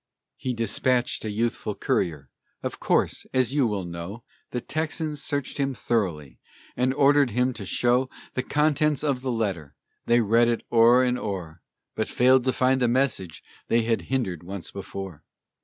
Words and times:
He 0.35 0.55
dispatched 0.55 1.23
a 1.23 1.29
youthful 1.29 1.75
courier. 1.75 2.31
Of 2.63 2.79
course, 2.79 3.27
as 3.35 3.53
you 3.53 3.67
will 3.67 3.85
know, 3.85 4.23
The 4.49 4.59
Texans 4.59 5.21
searched 5.23 5.59
him 5.59 5.75
thoroughly 5.75 6.39
and 6.75 6.91
ordered 6.91 7.29
him 7.29 7.53
to 7.53 7.67
show 7.67 8.09
The 8.33 8.41
contents 8.41 9.03
of 9.03 9.21
the 9.21 9.31
letter. 9.31 9.75
They 10.07 10.19
read 10.19 10.47
it 10.47 10.65
o'er 10.71 11.03
and 11.03 11.19
o'er, 11.19 11.61
But 11.93 12.09
failed 12.09 12.45
to 12.45 12.51
find 12.51 12.81
the 12.81 12.87
message 12.87 13.43
they 13.67 13.83
had 13.83 14.01
hindered 14.09 14.41
once 14.41 14.71
before. 14.71 15.23